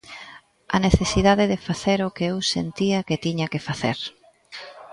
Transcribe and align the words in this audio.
A 0.75 0.77
necesidade 0.87 1.45
de 1.51 1.61
facer 1.67 1.99
o 2.07 2.13
que 2.15 2.25
eu 2.31 2.37
sentía 2.55 3.05
que 3.07 3.21
tiña 3.25 3.51
que 3.53 3.65
facer. 3.67 3.97